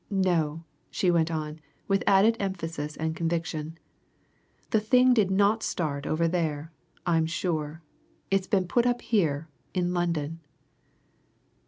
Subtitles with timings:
[0.09, 3.77] No!" she went on, with added emphasis and conviction.
[4.71, 6.71] "The thing did not start over there,
[7.05, 7.83] I'm sure.
[8.31, 10.39] It's been put up here, in London."